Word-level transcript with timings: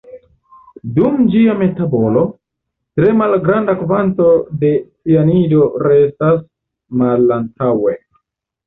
Dum 0.93 1.19
ĝia 1.35 1.53
metabolo, 1.59 2.23
tre 3.01 3.11
malgranda 3.19 3.77
kvanto 3.85 4.33
de 4.65 4.75
cianido 4.87 5.71
restas 5.87 6.45
malantaŭe. 7.05 7.99